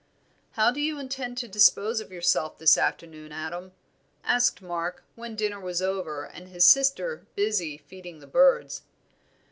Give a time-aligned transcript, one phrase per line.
[0.53, 3.71] "How do you intend to dispose of yourself this afternoon, Adam?"
[4.23, 8.81] asked Mark, when dinner was over and his sister busy feeding the birds.